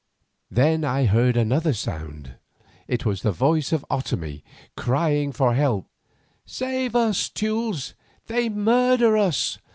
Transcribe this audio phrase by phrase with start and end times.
[0.49, 2.33] Then I heard another sound.
[2.87, 4.41] It was the voice of Otomie
[4.75, 5.85] crying for help.
[6.43, 7.93] "Save us, Teules;
[8.25, 9.59] they murder us!"